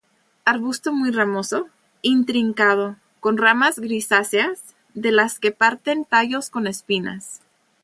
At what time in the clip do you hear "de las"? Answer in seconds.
4.95-5.37